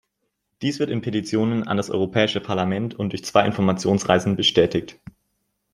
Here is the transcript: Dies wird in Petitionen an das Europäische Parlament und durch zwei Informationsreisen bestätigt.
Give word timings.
Dies 0.63 0.79
wird 0.79 0.89
in 0.89 1.01
Petitionen 1.03 1.67
an 1.67 1.77
das 1.77 1.91
Europäische 1.91 2.41
Parlament 2.41 2.95
und 2.95 3.11
durch 3.11 3.23
zwei 3.23 3.45
Informationsreisen 3.45 4.35
bestätigt. 4.35 4.99